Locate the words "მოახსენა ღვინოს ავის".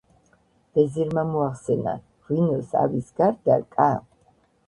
1.33-3.13